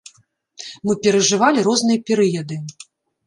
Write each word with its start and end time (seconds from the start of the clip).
Мы 0.87 0.95
перажывалі 1.03 1.65
розныя 1.67 1.99
перыяды. 2.07 2.57